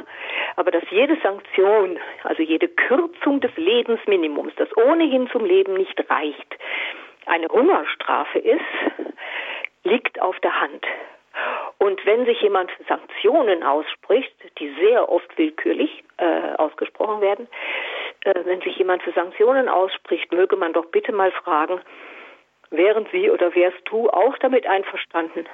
aber 0.56 0.70
dass 0.70 0.82
jede 0.90 1.16
Sanktion, 1.22 1.99
also 2.25 2.43
jede 2.43 2.69
Kürzung 2.69 3.40
des 3.40 3.56
Lebensminimums, 3.56 4.52
das 4.56 4.69
ohnehin 4.76 5.28
zum 5.31 5.44
Leben 5.44 5.75
nicht 5.75 5.99
reicht, 6.10 6.58
eine 7.26 7.49
Hungerstrafe 7.49 8.38
ist, 8.38 8.60
liegt 9.84 10.20
auf 10.20 10.38
der 10.40 10.60
Hand. 10.60 10.84
Und 11.88 12.05
wenn 12.05 12.26
sich 12.26 12.43
jemand 12.43 12.70
für 12.73 12.85
Sanktionen 12.85 13.62
ausspricht, 13.62 14.35
die 14.58 14.74
sehr 14.79 15.08
oft 15.08 15.39
willkürlich 15.39 16.05
äh, 16.19 16.55
ausgesprochen 16.58 17.22
werden, 17.22 17.48
äh, 18.24 18.34
wenn 18.44 18.60
sich 18.60 18.77
jemand 18.77 19.03
für 19.03 19.13
Sanktionen 19.13 19.70
ausspricht, 19.70 20.31
möge 20.31 20.55
man 20.56 20.74
doch 20.74 20.84
bitte 20.84 21.13
mal 21.13 21.32
fragen, 21.32 21.81
wären 22.69 23.06
Sie 23.10 23.31
oder 23.31 23.55
wärst 23.55 23.81
du 23.86 24.10
auch 24.10 24.36
damit 24.36 24.67
einverstanden, 24.67 25.46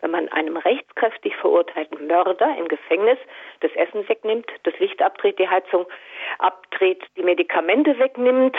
wenn 0.00 0.12
man 0.12 0.30
einem 0.30 0.56
rechtskräftig 0.56 1.36
verurteilten 1.36 2.06
Mörder 2.06 2.56
im 2.56 2.68
Gefängnis 2.68 3.18
das 3.60 3.72
Essen 3.72 4.08
wegnimmt, 4.08 4.50
das 4.62 4.78
Licht 4.78 5.02
abdreht, 5.02 5.38
die 5.38 5.50
Heizung 5.50 5.84
abdreht, 6.38 7.04
die 7.18 7.22
Medikamente 7.22 7.98
wegnimmt, 7.98 8.56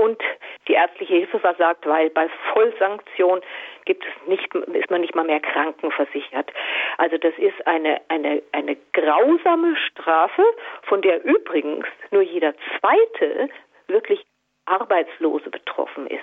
und 0.00 0.20
die 0.66 0.72
ärztliche 0.72 1.14
Hilfe 1.14 1.38
versagt, 1.38 1.86
weil 1.86 2.08
bei 2.10 2.28
Vollsanktion 2.52 3.40
gibt 3.84 4.04
es 4.04 4.28
nicht, 4.28 4.54
ist 4.54 4.90
man 4.90 5.02
nicht 5.02 5.14
mal 5.14 5.26
mehr 5.26 5.40
krankenversichert. 5.40 6.50
Also 6.96 7.18
das 7.18 7.34
ist 7.36 7.66
eine, 7.66 8.00
eine, 8.08 8.42
eine 8.52 8.76
grausame 8.92 9.76
Strafe, 9.76 10.42
von 10.82 11.02
der 11.02 11.22
übrigens 11.24 11.86
nur 12.10 12.22
jeder 12.22 12.54
zweite 12.78 13.50
wirklich 13.88 14.24
Arbeitslose 14.64 15.50
betroffen 15.50 16.06
ist. 16.06 16.20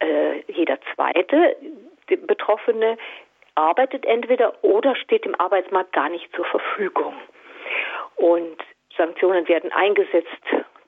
Äh, 0.00 0.42
jeder 0.52 0.78
zweite 0.94 1.56
Betroffene 2.06 2.96
arbeitet 3.56 4.04
entweder 4.04 4.62
oder 4.62 4.94
steht 4.94 5.26
im 5.26 5.34
Arbeitsmarkt 5.40 5.92
gar 5.92 6.10
nicht 6.10 6.32
zur 6.34 6.44
Verfügung. 6.44 7.14
Und 8.16 8.56
Sanktionen 8.96 9.48
werden 9.48 9.72
eingesetzt 9.72 10.28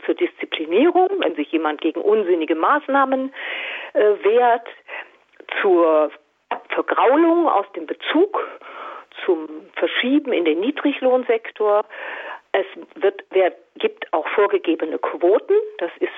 zur 0.07 0.15
Disziplinierung, 0.15 1.09
wenn 1.19 1.35
sich 1.35 1.51
jemand 1.53 1.81
gegen 1.81 2.01
unsinnige 2.01 2.55
Maßnahmen 2.55 3.35
äh, 3.93 4.01
wehrt, 4.23 4.67
zur 5.61 6.11
Vergraulung 6.69 7.49
aus 7.49 7.67
dem 7.75 7.87
Bezug, 7.87 8.47
zum 9.25 9.49
Verschieben 9.75 10.33
in 10.33 10.45
den 10.45 10.61
Niedriglohnsektor. 10.61 11.85
Es 12.53 12.67
wird, 12.95 13.25
wer, 13.31 13.53
gibt 13.77 14.13
auch 14.13 14.27
vorgegebene 14.29 14.99
Quoten. 14.99 15.55
Das 15.79 15.91
ist 16.01 16.13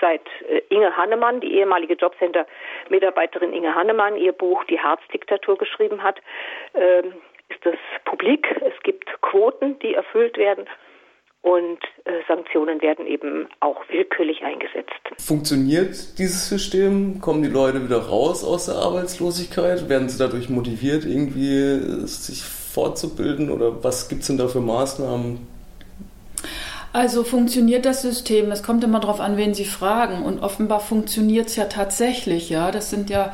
seit 0.00 0.22
äh, 0.48 0.62
Inge 0.68 0.96
Hannemann, 0.96 1.40
die 1.40 1.54
ehemalige 1.58 1.94
Jobcenter-Mitarbeiterin 1.94 3.52
Inge 3.52 3.74
Hannemann, 3.74 4.16
ihr 4.16 4.32
Buch 4.32 4.64
Die 4.64 4.80
Harzdiktatur 4.80 5.58
geschrieben 5.58 6.02
hat, 6.02 6.20
äh, 6.74 7.02
ist 7.48 7.64
das 7.64 7.76
publik. 8.04 8.46
Es 8.62 8.80
gibt 8.82 9.08
Quoten, 9.20 9.78
die 9.80 9.94
erfüllt 9.94 10.38
werden 10.38 10.66
und 11.42 11.78
äh, 12.04 12.20
Sanktionen 12.28 12.80
werden 12.80 13.06
eben 13.06 13.48
auch 13.60 13.76
willkürlich 13.88 14.42
eingesetzt. 14.42 14.92
Funktioniert 15.18 16.18
dieses 16.18 16.48
System? 16.48 17.20
Kommen 17.20 17.42
die 17.42 17.48
Leute 17.48 17.84
wieder 17.84 17.98
raus 17.98 18.44
aus 18.44 18.66
der 18.66 18.76
Arbeitslosigkeit? 18.76 19.88
Werden 19.88 20.08
sie 20.08 20.18
dadurch 20.18 20.48
motiviert, 20.48 21.04
irgendwie 21.04 22.06
sich 22.06 22.42
fortzubilden 22.42 23.50
oder 23.50 23.82
was 23.82 24.08
gibt 24.08 24.22
es 24.22 24.28
denn 24.28 24.38
da 24.38 24.46
für 24.46 24.60
Maßnahmen? 24.60 25.46
Also 26.92 27.24
funktioniert 27.24 27.86
das 27.86 28.02
System? 28.02 28.52
Es 28.52 28.62
kommt 28.62 28.84
immer 28.84 29.00
darauf 29.00 29.20
an, 29.20 29.36
wen 29.36 29.54
Sie 29.54 29.64
fragen. 29.64 30.22
Und 30.22 30.42
offenbar 30.42 30.80
funktioniert 30.80 31.48
es 31.48 31.56
ja 31.56 31.64
tatsächlich. 31.64 32.50
Ja, 32.50 32.70
das 32.70 32.90
sind 32.90 33.08
ja 33.08 33.32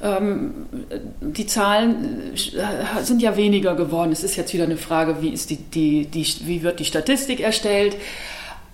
die 0.00 1.46
Zahlen 1.46 2.32
äh, 2.34 3.02
sind 3.02 3.20
ja 3.20 3.36
weniger 3.36 3.74
geworden. 3.74 4.12
Es 4.12 4.22
ist 4.22 4.36
jetzt 4.36 4.54
wieder 4.54 4.64
eine 4.64 4.76
Frage, 4.76 5.22
wie, 5.22 5.30
ist 5.30 5.50
die, 5.50 5.56
die, 5.56 6.06
die, 6.06 6.24
wie 6.44 6.62
wird 6.62 6.78
die 6.78 6.84
Statistik 6.84 7.40
erstellt? 7.40 7.96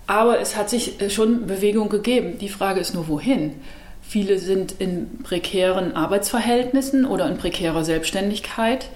Aber 0.05 0.39
es 0.39 0.55
hat 0.55 0.69
sich 0.69 0.93
schon 1.09 1.47
Bewegung 1.47 1.89
gegeben. 1.89 2.37
Die 2.39 2.49
Frage 2.49 2.79
ist 2.79 2.93
nur, 2.93 3.07
wohin? 3.07 3.53
Viele 4.01 4.37
sind 4.37 4.73
in 4.77 5.23
prekären 5.23 5.95
Arbeitsverhältnissen 5.95 7.05
oder 7.05 7.27
in 7.27 7.37
prekärer 7.37 7.83
Selbstständigkeit. 7.83 8.89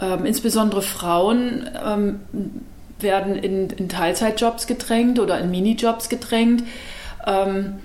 Ähm, 0.00 0.24
insbesondere 0.24 0.80
Frauen 0.80 1.68
ähm, 1.86 2.20
werden 3.00 3.36
in, 3.36 3.68
in, 3.68 3.90
Teilzeitjobs 3.90 4.66
gedrängt 4.66 5.18
oder 5.18 5.38
in 5.38 5.50
Minijobs 5.50 6.08
gedrängt 6.08 6.62
ähm, 7.26 7.80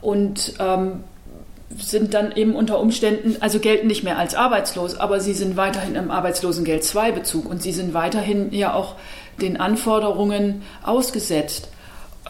und 0.00 0.54
ähm, 0.58 1.04
sind 1.78 2.14
dann 2.14 2.32
eben 2.32 2.54
unter 2.54 2.80
Umständen, 2.80 3.36
also 3.40 3.58
gelten 3.58 3.86
nicht 3.86 4.04
mehr 4.04 4.18
als 4.18 4.34
arbeitslos, 4.34 4.96
aber 4.96 5.20
sie 5.20 5.34
sind 5.34 5.56
weiterhin 5.56 5.94
im 5.94 6.10
Arbeitslosengeld 6.10 6.84
II-Bezug 6.94 7.48
und 7.48 7.62
sie 7.62 7.72
sind 7.72 7.94
weiterhin 7.94 8.52
ja 8.52 8.74
auch 8.74 8.96
den 9.40 9.58
Anforderungen 9.58 10.62
ausgesetzt. 10.82 11.68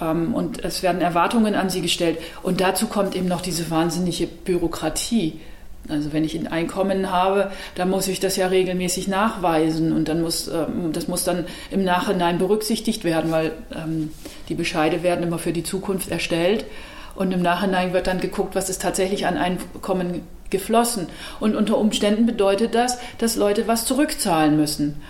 Ähm, 0.01 0.35
und 0.35 0.65
es 0.65 0.83
werden 0.83 1.01
Erwartungen 1.01 1.55
an 1.55 1.71
sie 1.71 1.83
gestellt. 1.83 2.19
Und 2.43 2.61
dazu 2.61 2.87
kommt 2.87 3.15
eben 3.15 3.29
noch 3.29 3.43
diese 3.43 3.71
wahnsinnige 3.71 4.27
Bürokratie. 4.27 5.41
Also 5.89 6.15
wenn 6.15 6.25
ich 6.25 6.35
ein 6.35 6.47
Einkommen 6.47 7.11
habe, 7.11 7.51
dann 7.75 7.91
muss 7.91 8.09
ich 8.09 8.19
das 8.19 8.37
ja 8.37 8.47
regelmäßig 8.47 9.07
nachweisen 9.07 9.93
und 9.93 10.09
dann 10.09 10.23
muss 10.23 10.49
ähm, 10.49 10.95
das 10.95 11.09
muss 11.09 11.25
dann 11.25 11.45
im 11.71 11.85
Nachhinein 11.85 12.39
berücksichtigt 12.39 13.05
werden, 13.05 13.31
weil 13.31 13.53
ähm, 13.75 14.11
die 14.49 14.55
Bescheide 14.55 15.03
werden 15.03 15.23
immer 15.23 15.39
für 15.39 15.53
die 15.53 15.63
Zukunft 15.63 16.11
erstellt 16.11 16.65
und 17.15 17.33
im 17.33 17.43
Nachhinein 17.43 17.93
wird 17.93 18.07
dann 18.07 18.21
geguckt, 18.21 18.55
was 18.55 18.69
ist 18.69 18.83
tatsächlich 18.83 19.27
an 19.27 19.37
Einkommen 19.37 20.27
geflossen. 20.51 21.09
Und 21.41 21.57
unter 21.57 21.79
Umständen 21.79 22.27
bedeutet 22.27 22.75
das, 22.75 22.99
dass 23.19 23.37
Leute 23.37 23.67
was 23.67 23.85
zurückzahlen 23.85 24.57
müssen. 24.57 25.03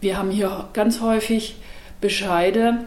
Wir 0.00 0.18
haben 0.18 0.30
hier 0.30 0.68
ganz 0.72 1.00
häufig 1.00 1.56
Bescheide, 2.00 2.78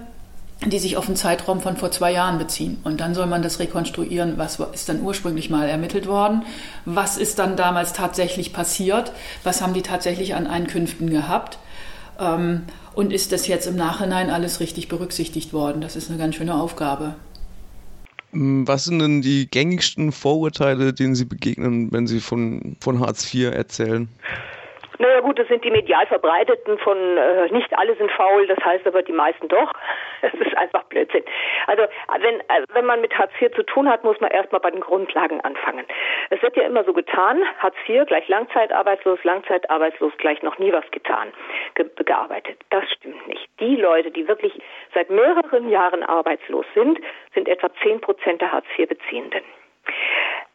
die 0.66 0.80
sich 0.80 0.98
auf 0.98 1.08
einen 1.08 1.16
Zeitraum 1.16 1.62
von 1.62 1.78
vor 1.78 1.92
zwei 1.92 2.12
Jahren 2.12 2.38
beziehen. 2.38 2.78
Und 2.84 3.02
dann 3.02 3.14
soll 3.14 3.26
man 3.26 3.42
das 3.42 3.60
rekonstruieren, 3.60 4.38
was 4.38 4.60
ist 4.74 4.90
dann 4.90 5.02
ursprünglich 5.02 5.50
mal 5.50 5.68
ermittelt 5.68 6.08
worden, 6.08 6.44
was 6.86 7.18
ist 7.18 7.40
dann 7.40 7.56
damals 7.56 7.94
tatsächlich 7.94 8.54
passiert, 8.54 9.12
was 9.44 9.62
haben 9.62 9.74
die 9.74 9.82
tatsächlich 9.82 10.36
an 10.36 10.48
Einkünften 10.48 11.10
gehabt 11.10 11.60
ähm, 12.20 12.64
und 12.94 13.12
ist 13.12 13.32
das 13.32 13.48
jetzt 13.48 13.68
im 13.68 13.76
Nachhinein 13.76 14.30
alles 14.30 14.60
richtig 14.60 14.88
berücksichtigt 14.88 15.52
worden. 15.54 15.82
Das 15.82 15.96
ist 15.96 16.10
eine 16.10 16.20
ganz 16.20 16.36
schöne 16.36 16.56
Aufgabe. 16.56 17.16
Hm, 18.36 18.68
was 18.68 18.84
sind 18.84 19.00
denn 19.00 19.22
die 19.22 19.48
gängigsten 19.50 20.12
Vorurteile, 20.12 20.94
denen 20.94 21.16
Sie 21.16 21.24
begegnen, 21.26 21.90
wenn 21.94 22.06
Sie 22.06 22.20
von, 22.20 22.76
von 22.82 23.00
Hartz 23.00 23.34
IV 23.34 23.56
erzählen? 23.56 24.10
Naja 24.98 25.22
gut, 25.22 25.40
das 25.40 25.48
sind 25.48 25.64
die 25.64 25.72
medial 25.72 26.06
verbreiteten 26.08 26.78
von 26.80 26.98
äh, 26.98 27.52
nicht 27.52 27.78
alle 27.78 27.96
sind 27.96 28.12
faul, 28.12 28.48
das 28.48 28.58
heißt 28.64 28.88
aber 28.88 29.04
die 29.04 29.14
meisten 29.14 29.48
doch. 29.48 29.72
Das 30.22 30.34
ist 30.34 30.58
einfach 30.58 30.84
Blödsinn. 30.86 31.24
Also 31.68 31.84
wenn, 32.20 32.40
äh, 32.40 32.66
wenn 32.74 32.86
man 32.86 33.00
mit 33.00 33.16
Hartz 33.16 33.32
IV 33.40 33.52
zu 33.54 33.64
tun 33.64 33.88
hat, 33.88 34.04
muss 34.04 34.20
man 34.20 34.32
erstmal 34.32 34.60
bei 34.60 34.72
den 34.72 34.82
Grundlagen 34.82 35.40
anfangen. 35.42 35.86
Es 36.32 36.42
wird 36.42 36.58
ja 36.58 36.64
immer 36.64 36.84
so 36.84 36.94
getan, 36.94 37.44
Hartz 37.60 37.76
IV 37.88 38.08
gleich 38.08 38.28
Langzeitarbeitslos, 38.28 39.24
Langzeitarbeitslos 39.24 40.14
gleich 40.18 40.42
noch 40.42 40.58
nie 40.58 40.74
was 40.74 40.90
getan, 40.92 41.32
ge 41.76 41.86
gearbeitet. 42.04 42.58
Das 42.72 42.84
stimmt 42.92 43.28
nicht. 43.28 43.35
Die 43.66 43.78
Leute, 43.78 44.12
die 44.12 44.28
wirklich 44.28 44.54
seit 44.94 45.10
mehreren 45.10 45.70
Jahren 45.70 46.04
arbeitslos 46.04 46.68
sind, 46.76 47.00
sind 47.34 47.48
etwa 47.50 47.68
zehn 47.82 48.00
Prozent 48.00 48.40
der 48.40 48.52
Hartz 48.52 48.68
IV-Beziehenden. 48.78 49.42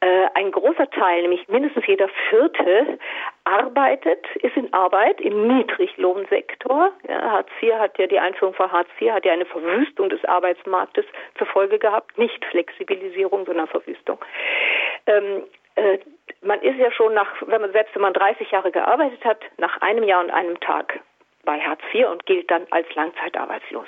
Äh, 0.00 0.28
ein 0.34 0.52
großer 0.52 0.88
Teil, 0.90 1.22
nämlich 1.22 1.48
mindestens 1.48 1.84
jeder 1.88 2.08
Vierte, 2.28 2.98
arbeitet, 3.42 4.24
ist 4.36 4.56
in 4.56 4.72
Arbeit 4.72 5.20
im 5.20 5.48
Niedriglohnsektor. 5.48 6.92
Ja, 7.08 7.32
Hartz 7.32 7.48
IV 7.60 7.74
hat 7.74 7.98
ja 7.98 8.06
die 8.06 8.20
Einführung 8.20 8.54
von 8.54 8.70
Hartz 8.70 8.88
IV 9.00 9.10
hat 9.10 9.24
ja 9.24 9.32
eine 9.32 9.44
Verwüstung 9.44 10.08
des 10.08 10.24
Arbeitsmarktes 10.24 11.04
zur 11.36 11.48
Folge 11.48 11.80
gehabt, 11.80 12.16
nicht 12.16 12.44
Flexibilisierung, 12.44 13.44
sondern 13.44 13.66
Verwüstung. 13.66 14.18
Ähm, 15.06 15.42
äh, 15.74 15.98
man 16.42 16.62
ist 16.62 16.78
ja 16.78 16.92
schon 16.92 17.12
nach, 17.12 17.28
wenn 17.40 17.60
man 17.60 17.72
selbst 17.72 17.92
wenn 17.96 18.02
man 18.02 18.14
30 18.14 18.52
Jahre 18.52 18.70
gearbeitet 18.70 19.24
hat, 19.24 19.40
nach 19.58 19.80
einem 19.80 20.04
Jahr 20.04 20.22
und 20.22 20.30
einem 20.30 20.60
Tag 20.60 21.00
bei 21.44 21.60
Hartz 21.60 21.80
IV 21.92 22.08
und 22.08 22.26
gilt 22.26 22.50
dann 22.50 22.66
als 22.70 22.92
langzeitarbeitslos. 22.94 23.86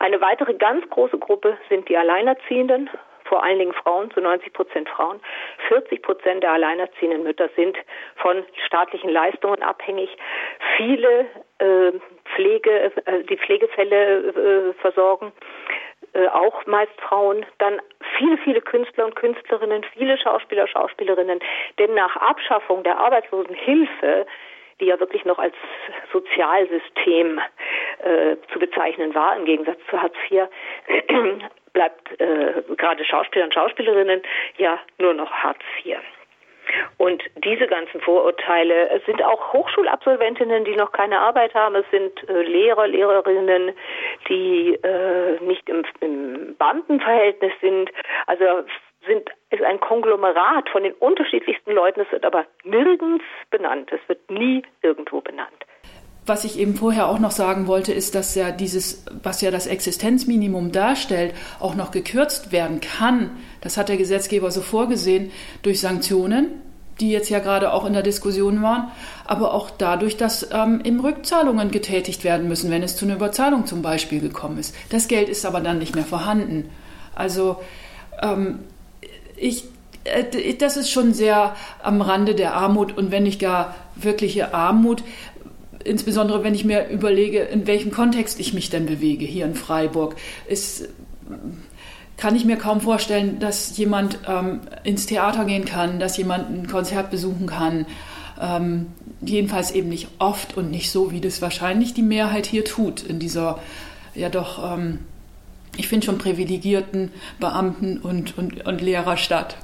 Eine 0.00 0.20
weitere 0.20 0.54
ganz 0.54 0.88
große 0.90 1.18
Gruppe 1.18 1.58
sind 1.68 1.88
die 1.88 1.96
Alleinerziehenden, 1.96 2.88
vor 3.24 3.42
allen 3.42 3.58
Dingen 3.58 3.74
Frauen, 3.74 4.10
zu 4.10 4.20
90 4.20 4.52
Prozent 4.52 4.88
Frauen. 4.88 5.20
40 5.68 6.02
Prozent 6.02 6.42
der 6.42 6.52
alleinerziehenden 6.52 7.22
Mütter 7.22 7.50
sind 7.56 7.76
von 8.16 8.44
staatlichen 8.66 9.10
Leistungen 9.10 9.62
abhängig. 9.62 10.08
Viele 10.76 11.26
äh, 11.58 11.92
Pflege, 12.34 12.92
äh, 13.04 13.24
die 13.24 13.36
Pflegefälle 13.36 14.70
äh, 14.70 14.72
versorgen 14.80 15.32
äh, 16.14 16.26
auch 16.28 16.64
meist 16.66 16.98
Frauen, 17.00 17.44
dann 17.58 17.80
viele, 18.16 18.38
viele 18.38 18.60
Künstler 18.60 19.04
und 19.04 19.14
Künstlerinnen, 19.14 19.84
viele 19.92 20.16
Schauspieler, 20.18 20.66
Schauspielerinnen, 20.66 21.40
denn 21.78 21.94
nach 21.94 22.16
Abschaffung 22.16 22.82
der 22.82 22.98
Arbeitslosenhilfe 22.98 24.26
die 24.80 24.86
ja 24.86 25.00
wirklich 25.00 25.24
noch 25.24 25.38
als 25.38 25.54
Sozialsystem 26.12 27.40
äh, 28.02 28.36
zu 28.52 28.58
bezeichnen 28.58 29.14
war, 29.14 29.36
im 29.36 29.44
Gegensatz 29.44 29.78
zu 29.90 30.00
Hartz 30.00 30.14
IV, 30.30 30.48
bleibt 31.72 32.20
äh, 32.20 32.62
gerade 32.76 33.04
Schauspieler 33.04 33.44
und 33.44 33.54
Schauspielerinnen 33.54 34.22
ja 34.56 34.78
nur 34.98 35.14
noch 35.14 35.30
Hartz 35.30 35.62
IV. 35.84 35.98
Und 36.98 37.22
diese 37.44 37.66
ganzen 37.66 38.00
Vorurteile, 38.00 38.90
es 38.90 39.04
sind 39.06 39.22
auch 39.22 39.52
Hochschulabsolventinnen, 39.52 40.64
die 40.64 40.76
noch 40.76 40.92
keine 40.92 41.18
Arbeit 41.18 41.54
haben, 41.54 41.74
es 41.76 41.90
sind 41.90 42.28
äh, 42.28 42.42
Lehrer, 42.42 42.86
Lehrerinnen, 42.86 43.72
die 44.28 44.74
äh, 44.82 45.42
nicht 45.42 45.68
im, 45.68 45.84
im 46.00 46.56
Beamtenverhältnis 46.58 47.52
sind. 47.60 47.90
Also 48.26 48.44
sind, 49.08 49.28
ist 49.50 49.62
ein 49.62 49.80
Konglomerat 49.80 50.68
von 50.70 50.84
den 50.84 50.92
unterschiedlichsten 50.92 51.72
Leuten. 51.72 52.00
Es 52.00 52.12
wird 52.12 52.24
aber 52.24 52.44
nirgends 52.64 53.24
benannt. 53.50 53.90
Es 53.92 54.00
wird 54.08 54.30
nie 54.30 54.62
irgendwo 54.82 55.20
benannt. 55.20 55.64
Was 56.28 56.44
ich 56.44 56.58
eben 56.58 56.74
vorher 56.74 57.08
auch 57.08 57.18
noch 57.18 57.30
sagen 57.30 57.66
wollte, 57.66 57.92
ist, 57.92 58.14
dass 58.14 58.34
ja 58.34 58.50
dieses, 58.50 59.06
was 59.22 59.40
ja 59.40 59.50
das 59.50 59.66
Existenzminimum 59.66 60.72
darstellt, 60.72 61.34
auch 61.58 61.74
noch 61.74 61.90
gekürzt 61.90 62.52
werden 62.52 62.80
kann. 62.80 63.30
Das 63.62 63.78
hat 63.78 63.88
der 63.88 63.96
Gesetzgeber 63.96 64.50
so 64.50 64.60
vorgesehen 64.60 65.32
durch 65.62 65.80
Sanktionen, 65.80 66.60
die 67.00 67.10
jetzt 67.10 67.30
ja 67.30 67.38
gerade 67.38 67.72
auch 67.72 67.86
in 67.86 67.94
der 67.94 68.02
Diskussion 68.02 68.62
waren, 68.62 68.90
aber 69.24 69.54
auch 69.54 69.70
dadurch, 69.70 70.18
dass 70.18 70.50
ähm, 70.52 70.82
eben 70.84 71.00
Rückzahlungen 71.00 71.70
getätigt 71.70 72.24
werden 72.24 72.46
müssen, 72.46 72.70
wenn 72.70 72.82
es 72.82 72.96
zu 72.96 73.06
einer 73.06 73.14
Überzahlung 73.14 73.64
zum 73.64 73.80
Beispiel 73.80 74.20
gekommen 74.20 74.58
ist. 74.58 74.74
Das 74.92 75.08
Geld 75.08 75.30
ist 75.30 75.46
aber 75.46 75.60
dann 75.60 75.78
nicht 75.78 75.94
mehr 75.94 76.04
vorhanden. 76.04 76.70
Also 77.14 77.56
ähm, 78.20 78.60
ich 79.40 79.64
äh, 80.04 80.54
das 80.54 80.76
ist 80.76 80.90
schon 80.90 81.14
sehr 81.14 81.54
am 81.82 82.00
Rande 82.00 82.34
der 82.34 82.54
Armut 82.54 82.96
und 82.96 83.10
wenn 83.10 83.24
nicht 83.24 83.40
gar 83.40 83.74
wirkliche 83.94 84.54
Armut, 84.54 85.02
insbesondere 85.84 86.44
wenn 86.44 86.54
ich 86.54 86.64
mir 86.64 86.88
überlege, 86.88 87.40
in 87.40 87.66
welchem 87.66 87.90
Kontext 87.90 88.40
ich 88.40 88.54
mich 88.54 88.70
denn 88.70 88.86
bewege 88.86 89.24
hier 89.24 89.44
in 89.44 89.54
Freiburg, 89.54 90.16
ist, 90.46 90.88
kann 92.16 92.34
ich 92.34 92.44
mir 92.44 92.56
kaum 92.56 92.80
vorstellen, 92.80 93.38
dass 93.38 93.76
jemand 93.76 94.18
ähm, 94.26 94.60
ins 94.84 95.06
Theater 95.06 95.44
gehen 95.44 95.64
kann, 95.64 96.00
dass 96.00 96.16
jemand 96.16 96.50
ein 96.50 96.66
Konzert 96.66 97.10
besuchen 97.10 97.46
kann. 97.46 97.86
Ähm, 98.40 98.86
jedenfalls 99.20 99.72
eben 99.72 99.88
nicht 99.88 100.08
oft 100.18 100.56
und 100.56 100.70
nicht 100.70 100.90
so, 100.90 101.10
wie 101.10 101.20
das 101.20 101.42
wahrscheinlich 101.42 101.94
die 101.94 102.02
Mehrheit 102.02 102.46
hier 102.46 102.64
tut, 102.64 103.02
in 103.02 103.18
dieser 103.18 103.58
ja 104.14 104.28
doch, 104.28 104.74
ähm, 104.74 105.00
ich 105.76 105.88
finde 105.88 106.06
schon 106.06 106.18
privilegierten 106.18 107.10
Beamten- 107.38 107.98
und, 107.98 108.36
und, 108.38 108.66
und 108.66 108.80
Lehrerstadt. 108.80 109.56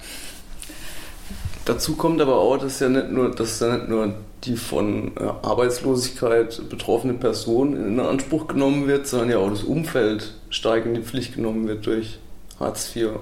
Dazu 1.64 1.96
kommt 1.96 2.20
aber 2.20 2.36
auch, 2.36 2.58
dass 2.58 2.80
ja 2.80 2.88
nicht 2.88 3.10
nur, 3.10 3.34
dass 3.34 3.60
ja 3.60 3.76
nicht 3.76 3.88
nur 3.88 4.14
die 4.44 4.56
von 4.56 5.16
äh, 5.16 5.22
Arbeitslosigkeit 5.22 6.68
betroffene 6.68 7.14
Person 7.14 7.74
in 7.74 7.98
Anspruch 8.00 8.46
genommen 8.48 8.86
wird, 8.86 9.06
sondern 9.06 9.30
ja 9.30 9.38
auch 9.38 9.48
das 9.48 9.62
Umfeld 9.62 10.34
stark 10.50 10.84
in 10.84 10.94
die 10.94 11.00
Pflicht 11.00 11.34
genommen 11.34 11.66
wird 11.66 11.86
durch 11.86 12.18
Hartz 12.60 12.94
IV, 12.94 13.12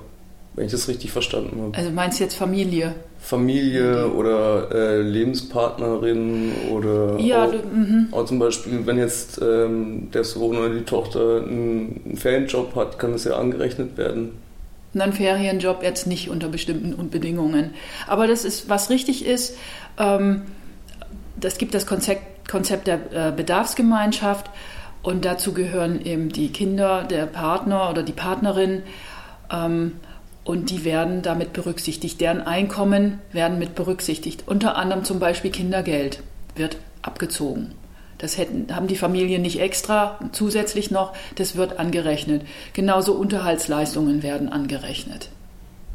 wenn 0.54 0.66
ich 0.66 0.72
das 0.72 0.88
richtig 0.88 1.12
verstanden 1.12 1.60
habe. 1.60 1.76
Also 1.76 1.90
meinst 1.90 2.20
du 2.20 2.24
jetzt 2.24 2.34
Familie? 2.34 2.94
Familie 3.18 4.08
mhm. 4.08 4.16
oder 4.16 4.70
äh, 4.72 5.00
Lebenspartnerin 5.00 6.52
oder 6.70 7.18
ja, 7.18 7.44
auch, 7.44 7.52
du, 7.52 7.58
mhm. 7.58 8.08
auch, 8.10 8.24
zum 8.26 8.38
Beispiel, 8.38 8.84
wenn 8.84 8.98
jetzt 8.98 9.40
ähm, 9.40 10.10
der 10.12 10.24
Sohn 10.24 10.56
oder 10.56 10.74
die 10.74 10.84
Tochter 10.84 11.38
einen, 11.38 12.02
einen 12.04 12.16
Ferienjob 12.16 12.74
hat, 12.74 12.98
kann 12.98 13.12
das 13.12 13.24
ja 13.24 13.36
angerechnet 13.36 13.96
werden. 13.96 14.32
Ein 14.94 15.14
Ferienjob 15.14 15.82
jetzt 15.82 16.06
nicht 16.06 16.28
unter 16.28 16.48
bestimmten 16.48 17.08
Bedingungen. 17.08 17.70
Aber 18.06 18.26
das 18.26 18.44
ist, 18.44 18.68
was 18.68 18.90
richtig 18.90 19.24
ist, 19.24 19.56
ähm, 19.98 20.42
das 21.40 21.56
gibt 21.58 21.74
das 21.74 21.86
Konzept 21.86 22.32
Konzept 22.50 22.88
der 22.88 23.28
äh, 23.28 23.32
Bedarfsgemeinschaft 23.32 24.50
und 25.02 25.24
dazu 25.24 25.52
gehören 25.52 26.04
eben 26.04 26.28
die 26.30 26.50
Kinder, 26.50 27.04
der 27.04 27.26
Partner 27.26 27.88
oder 27.88 28.02
die 28.02 28.12
Partnerin. 28.12 28.82
Ähm, 29.50 29.92
und 30.44 30.70
die 30.70 30.84
werden 30.84 31.22
damit 31.22 31.52
berücksichtigt. 31.52 32.20
Deren 32.20 32.40
Einkommen 32.40 33.20
werden 33.32 33.58
mit 33.58 33.74
berücksichtigt. 33.74 34.44
Unter 34.46 34.76
anderem 34.76 35.04
zum 35.04 35.18
Beispiel 35.18 35.50
Kindergeld 35.50 36.22
wird 36.56 36.78
abgezogen. 37.02 37.74
Das 38.18 38.38
hätten, 38.38 38.74
haben 38.74 38.86
die 38.86 38.96
Familien 38.96 39.42
nicht 39.42 39.60
extra 39.60 40.18
zusätzlich 40.30 40.90
noch, 40.90 41.12
das 41.34 41.56
wird 41.56 41.78
angerechnet. 41.78 42.42
Genauso 42.72 43.14
Unterhaltsleistungen 43.14 44.22
werden 44.22 44.48
angerechnet. 44.48 45.28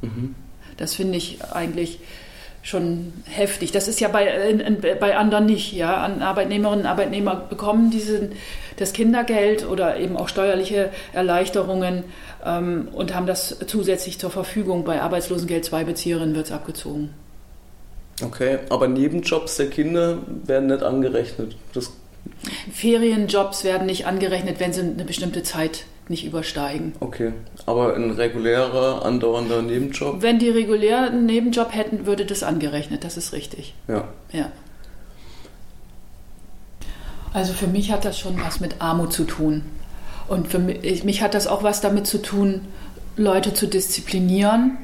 Mhm. 0.02 0.36
Das 0.76 0.94
finde 0.94 1.18
ich 1.18 1.44
eigentlich 1.52 2.00
schon 2.68 3.14
heftig. 3.24 3.72
Das 3.72 3.88
ist 3.88 4.02
ja 4.02 4.10
bei, 4.10 4.28
in, 4.28 4.82
bei 5.00 5.16
anderen 5.16 5.46
nicht. 5.46 5.72
Ja? 5.72 5.96
Arbeitnehmerinnen 6.20 6.82
und 6.82 6.86
Arbeitnehmer 6.86 7.36
bekommen 7.36 7.92
diesen, 7.92 8.34
das 8.76 8.92
Kindergeld 8.92 9.66
oder 9.66 9.98
eben 9.98 10.18
auch 10.18 10.28
steuerliche 10.28 10.90
Erleichterungen 11.14 12.04
ähm, 12.46 12.90
und 12.92 13.16
haben 13.16 13.26
das 13.26 13.58
zusätzlich 13.68 14.20
zur 14.20 14.32
Verfügung. 14.32 14.84
Bei 14.84 15.02
Arbeitslosengeld 15.02 15.72
II-Bezieherinnen 15.72 16.36
wird 16.36 16.48
es 16.48 16.52
abgezogen. 16.52 17.14
Okay, 18.22 18.60
aber 18.70 18.90
Nebenjobs 18.90 19.56
der 19.58 19.70
Kinder 19.70 20.18
werden 20.44 20.68
nicht 20.68 20.84
angerechnet. 20.84 21.56
Das 21.74 21.94
Ferienjobs 22.74 23.64
werden 23.64 23.86
nicht 23.86 24.06
angerechnet, 24.08 24.60
wenn 24.60 24.74
sie 24.74 24.82
eine 24.82 25.06
bestimmte 25.06 25.44
Zeit 25.44 25.86
nicht 26.10 26.26
übersteigen. 26.26 26.94
Okay, 27.00 27.34
aber 27.66 27.96
ein 27.96 28.12
regulärer, 28.12 29.06
andauernder 29.06 29.62
Nebenjob? 29.62 30.22
Wenn 30.22 30.40
die 30.40 30.50
regulär 30.50 31.08
einen 31.08 31.26
Nebenjob 31.26 31.74
hätten, 31.74 32.06
würde 32.06 32.26
das 32.26 32.44
angerechnet, 32.44 33.04
das 33.04 33.18
ist 33.18 33.34
richtig. 33.34 33.74
Ja. 33.88 34.08
Ja. 34.32 34.52
Also 37.34 37.54
für 37.54 37.68
mich 37.68 37.92
hat 37.92 38.06
das 38.06 38.20
schon 38.20 38.40
was 38.42 38.60
mit 38.60 38.82
Armut 38.82 39.14
zu 39.14 39.26
tun. 39.26 39.64
Und 40.28 40.48
für 40.48 40.60
mich, 40.60 41.04
mich 41.04 41.22
hat 41.22 41.34
das 41.34 41.48
auch 41.48 41.64
was 41.64 41.82
damit 41.82 42.08
zu 42.08 42.22
tun, 42.22 42.62
Leute 43.16 43.54
zu 43.54 43.68
disziplinieren. 43.68 44.78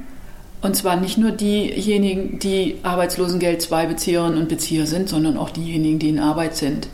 Und 0.62 0.76
zwar 0.76 0.96
nicht 0.96 1.18
nur 1.18 1.32
diejenigen, 1.32 2.40
die 2.40 2.78
Arbeitslosengeld 2.84 3.70
II-Bezieherinnen 3.70 4.38
und 4.38 4.50
Bezieher 4.50 4.88
sind, 4.88 5.10
sondern 5.10 5.38
auch 5.38 5.50
diejenigen, 5.50 6.00
die 6.00 6.10
in 6.10 6.20
Arbeit 6.20 6.56
sind 6.56 6.88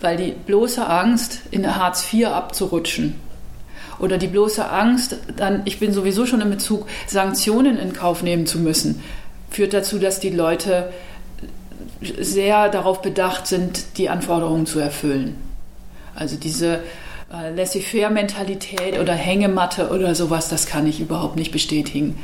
weil 0.00 0.16
die 0.16 0.32
bloße 0.32 0.86
Angst, 0.86 1.42
in 1.50 1.76
Hartz 1.76 2.12
IV 2.12 2.26
abzurutschen 2.26 3.14
oder 3.98 4.18
die 4.18 4.26
bloße 4.26 4.68
Angst, 4.68 5.16
dann, 5.36 5.62
ich 5.64 5.78
bin 5.78 5.92
sowieso 5.92 6.26
schon 6.26 6.40
im 6.40 6.50
Bezug, 6.50 6.86
Sanktionen 7.06 7.78
in 7.78 7.92
Kauf 7.92 8.22
nehmen 8.22 8.46
zu 8.46 8.58
müssen, 8.58 9.02
führt 9.50 9.74
dazu, 9.74 9.98
dass 9.98 10.20
die 10.20 10.30
Leute 10.30 10.92
sehr 12.18 12.68
darauf 12.68 13.02
bedacht 13.02 13.46
sind, 13.46 13.98
die 13.98 14.08
Anforderungen 14.08 14.66
zu 14.66 14.80
erfüllen. 14.80 15.36
Also 16.14 16.36
diese 16.36 16.80
äh, 17.32 17.54
Laissez-faire-Mentalität 17.54 18.98
oder 18.98 19.14
Hängematte 19.14 19.88
oder 19.90 20.14
sowas, 20.14 20.48
das 20.48 20.66
kann 20.66 20.86
ich 20.86 21.00
überhaupt 21.00 21.36
nicht 21.36 21.52
bestätigen. 21.52 22.18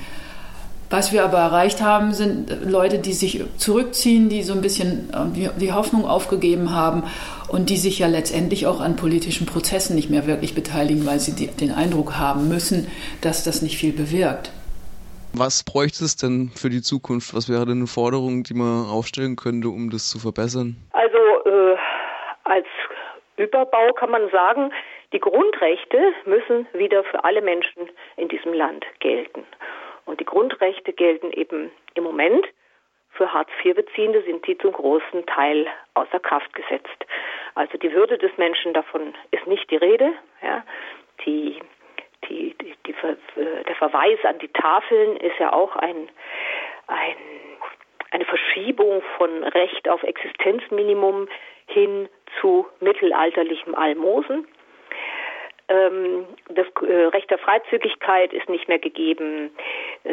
Was 0.90 1.12
wir 1.12 1.22
aber 1.22 1.38
erreicht 1.38 1.82
haben, 1.82 2.12
sind 2.12 2.64
Leute, 2.64 2.98
die 2.98 3.12
sich 3.12 3.44
zurückziehen, 3.58 4.30
die 4.30 4.42
so 4.42 4.54
ein 4.54 4.62
bisschen 4.62 5.10
äh, 5.12 5.50
die 5.58 5.72
Hoffnung 5.72 6.06
aufgegeben 6.06 6.74
haben 6.74 7.04
und 7.48 7.68
die 7.68 7.76
sich 7.76 7.98
ja 7.98 8.06
letztendlich 8.06 8.66
auch 8.66 8.80
an 8.80 8.96
politischen 8.96 9.46
Prozessen 9.46 9.96
nicht 9.96 10.08
mehr 10.08 10.26
wirklich 10.26 10.54
beteiligen, 10.54 11.06
weil 11.06 11.18
sie 11.18 11.46
den 11.46 11.72
Eindruck 11.72 12.18
haben 12.18 12.48
müssen, 12.48 12.90
dass 13.20 13.44
das 13.44 13.60
nicht 13.60 13.76
viel 13.76 13.92
bewirkt. 13.92 14.50
Was 15.34 15.62
bräuchte 15.62 16.04
es 16.04 16.16
denn 16.16 16.50
für 16.56 16.70
die 16.70 16.80
Zukunft? 16.80 17.34
Was 17.34 17.50
wäre 17.50 17.66
denn 17.66 17.78
eine 17.78 17.86
Forderung, 17.86 18.44
die 18.44 18.54
man 18.54 18.86
aufstellen 18.86 19.36
könnte, 19.36 19.68
um 19.68 19.90
das 19.90 20.08
zu 20.08 20.18
verbessern? 20.18 20.76
Also 20.92 21.18
äh, 21.44 21.76
als 22.44 22.66
Überbau 23.36 23.92
kann 23.92 24.10
man 24.10 24.30
sagen, 24.30 24.72
die 25.12 25.20
Grundrechte 25.20 25.98
müssen 26.24 26.66
wieder 26.72 27.04
für 27.04 27.24
alle 27.24 27.42
Menschen 27.42 27.88
in 28.16 28.28
diesem 28.28 28.52
Land 28.52 28.84
gelten. 29.00 29.44
Und 30.08 30.20
die 30.20 30.24
Grundrechte 30.24 30.94
gelten 30.94 31.30
eben 31.32 31.70
im 31.92 32.02
Moment. 32.02 32.46
Für 33.10 33.30
Hartz-IV-Beziehende 33.30 34.22
sind 34.22 34.46
die 34.46 34.56
zum 34.56 34.72
großen 34.72 35.26
Teil 35.26 35.66
außer 35.92 36.18
Kraft 36.18 36.50
gesetzt. 36.54 37.06
Also 37.54 37.76
die 37.76 37.92
Würde 37.92 38.16
des 38.16 38.30
Menschen 38.38 38.72
davon 38.72 39.14
ist 39.32 39.46
nicht 39.46 39.70
die 39.70 39.76
Rede. 39.76 40.12
Ja. 40.40 40.64
Die, 41.26 41.58
die, 42.26 42.54
die, 42.54 42.74
die, 42.86 42.94
der 43.36 43.74
Verweis 43.76 44.18
an 44.24 44.38
die 44.38 44.48
Tafeln 44.48 45.18
ist 45.18 45.38
ja 45.38 45.52
auch 45.52 45.76
ein, 45.76 46.08
ein, 46.86 47.16
eine 48.10 48.24
Verschiebung 48.24 49.02
von 49.18 49.44
Recht 49.44 49.90
auf 49.90 50.02
Existenzminimum 50.04 51.28
hin 51.66 52.08
zu 52.40 52.66
mittelalterlichem 52.80 53.74
Almosen. 53.74 54.46
Ähm, 55.68 56.26
das 56.48 56.66
äh, 56.82 57.06
Recht 57.08 57.30
der 57.30 57.38
Freizügigkeit 57.38 58.32
ist 58.32 58.48
nicht 58.48 58.68
mehr 58.68 58.78
gegeben. 58.78 59.50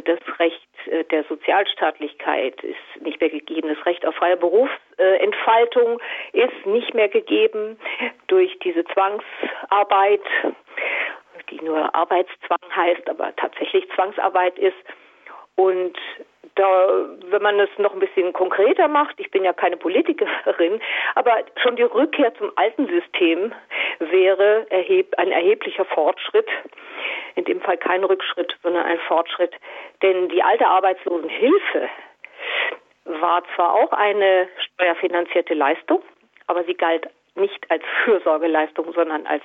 Das 0.03 0.19
Recht 0.39 0.67
äh, 0.87 1.03
der 1.05 1.23
Sozialstaatlichkeit 1.25 2.61
ist 2.63 3.01
nicht 3.01 3.21
mehr 3.21 3.29
gegeben. 3.29 3.69
Das 3.73 3.85
Recht 3.85 4.05
auf 4.05 4.15
freie 4.15 4.37
Berufsentfaltung 4.37 6.01
ist 6.33 6.65
nicht 6.65 6.93
mehr 6.93 7.07
gegeben 7.07 7.79
durch 8.27 8.57
diese 8.59 8.83
Zwangsarbeit, 8.85 10.21
die 11.49 11.61
nur 11.61 11.93
Arbeitszwang 11.95 12.75
heißt, 12.75 13.09
aber 13.09 13.35
tatsächlich 13.35 13.87
Zwangsarbeit 13.95 14.57
ist. 14.57 14.75
Und 15.55 15.97
da, 16.55 16.87
wenn 17.29 17.41
man 17.41 17.59
es 17.59 17.69
noch 17.77 17.93
ein 17.93 17.99
bisschen 17.99 18.33
konkreter 18.33 18.87
macht, 18.87 19.19
ich 19.19 19.31
bin 19.31 19.43
ja 19.43 19.53
keine 19.53 19.77
Politikerin, 19.77 20.81
aber 21.15 21.37
schon 21.61 21.75
die 21.75 21.83
Rückkehr 21.83 22.33
zum 22.35 22.51
alten 22.55 22.87
System 22.87 23.53
wäre 23.99 24.65
erheb, 24.69 25.13
ein 25.17 25.31
erheblicher 25.31 25.85
Fortschritt. 25.85 26.47
In 27.35 27.43
dem 27.45 27.61
Fall 27.61 27.77
kein 27.77 28.03
Rückschritt, 28.03 28.57
sondern 28.63 28.85
ein 28.85 28.99
Fortschritt. 29.07 29.53
Denn 30.01 30.29
die 30.29 30.41
alte 30.41 30.67
Arbeitslosenhilfe 30.67 31.89
war 33.05 33.43
zwar 33.55 33.73
auch 33.73 33.91
eine 33.91 34.47
steuerfinanzierte 34.57 35.53
Leistung, 35.53 36.01
aber 36.47 36.63
sie 36.63 36.75
galt 36.75 37.09
nicht 37.35 37.69
als 37.69 37.83
Fürsorgeleistung, 38.03 38.93
sondern 38.93 39.27
als, 39.27 39.43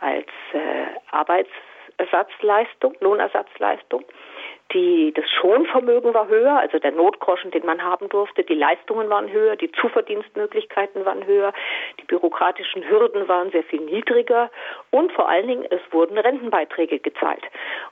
als 0.00 0.26
äh, 0.52 0.86
Arbeitsersatzleistung, 1.10 2.96
Lohnersatzleistung. 3.00 4.04
Die, 4.72 5.12
das 5.14 5.24
Schonvermögen 5.30 6.12
war 6.12 6.26
höher, 6.26 6.58
also 6.58 6.78
der 6.78 6.90
Notgroschen, 6.90 7.52
den 7.52 7.64
man 7.64 7.82
haben 7.82 8.08
durfte. 8.08 8.42
Die 8.42 8.54
Leistungen 8.54 9.08
waren 9.08 9.30
höher, 9.30 9.54
die 9.54 9.70
Zuverdienstmöglichkeiten 9.70 11.04
waren 11.04 11.24
höher, 11.24 11.52
die 12.00 12.04
bürokratischen 12.04 12.88
Hürden 12.88 13.28
waren 13.28 13.50
sehr 13.52 13.62
viel 13.62 13.80
niedriger 13.80 14.50
und 14.90 15.12
vor 15.12 15.28
allen 15.28 15.46
Dingen, 15.46 15.66
es 15.70 15.80
wurden 15.92 16.18
Rentenbeiträge 16.18 16.98
gezahlt. 16.98 17.44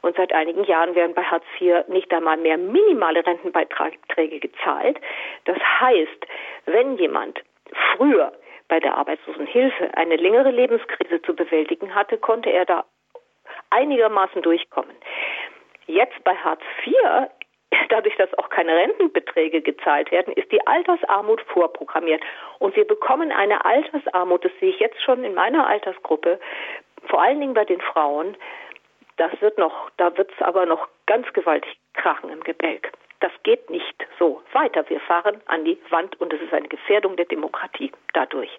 Und 0.03 0.17
seit 0.17 0.33
einigen 0.33 0.65
Jahren 0.65 0.97
werden 0.97 1.15
bei 1.15 1.23
Hartz 1.23 1.45
IV 1.61 1.87
nicht 1.89 2.13
einmal 2.13 2.37
mehr 2.39 2.59
minimale 2.59 3.25
Rentenbeiträge 3.25 4.41
gezahlt. 4.41 4.99
Das 5.45 5.59
heißt, 5.59 6.27
wenn 6.67 6.97
jemand 6.97 7.41
früher 7.93 8.33
bei 8.69 8.81
der 8.81 8.97
Arbeitslosenhilfe 8.97 9.97
eine 9.97 10.17
längere 10.17 10.51
Lebenskrise 10.51 11.23
zu 11.23 11.37
bewältigen 11.37 11.95
hatte, 11.95 12.19
konnte 12.19 12.51
er 12.51 12.65
da 12.65 12.85
einigermaßen 13.71 14.43
durchkommen. 14.43 14.95
Jetzt 15.87 16.23
bei 16.25 16.35
Hartz 16.35 16.63
IV, 16.87 16.95
dadurch, 17.89 18.17
dass 18.17 18.33
auch 18.39 18.49
keine 18.49 18.75
Rentenbeträge 18.75 19.63
gezahlt 19.63 20.11
werden, 20.11 20.33
ist 20.35 20.51
die 20.53 20.67
Altersarmut 20.67 21.41
vorprogrammiert. 21.43 22.23
Und 22.59 22.77
wir 22.77 22.87
bekommen 22.87 23.33
eine 23.33 23.65
Altersarmut, 23.65 24.45
das 24.45 24.53
sehe 24.61 24.71
ich 24.71 24.81
jetzt 24.81 25.03
schon 25.03 25.25
in 25.25 25.35
meiner 25.35 25.67
Altersgruppe, 25.67 26.39
vor 27.07 27.23
allen 27.23 27.41
Dingen 27.41 27.55
bei 27.55 27.65
den 27.65 27.81
Frauen. 27.81 28.37
Das 29.17 29.31
wird 29.41 29.59
noch, 29.59 29.91
da 29.97 30.17
wird 30.17 30.33
es 30.33 30.43
aber 30.43 30.67
noch 30.67 30.89
ganz 31.07 31.33
gewaltig 31.33 31.79
krachen 31.93 32.31
im 32.31 32.43
Gebälk. 32.43 32.93
Das 33.21 33.33
geht 33.43 33.71
nicht 33.71 34.07
so 34.19 34.43
weiter. 34.53 34.89
Wir 34.91 35.01
fahren 35.01 35.41
an 35.47 35.65
die 35.65 35.79
Wand 35.91 36.21
und 36.21 36.33
es 36.33 36.41
ist 36.41 36.53
eine 36.53 36.69
Gefährdung 36.69 37.17
der 37.17 37.27
Demokratie 37.27 37.93
dadurch. 38.13 38.51